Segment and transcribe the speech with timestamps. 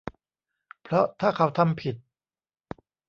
[0.83, 1.95] เพราะถ้าเขาทำผิด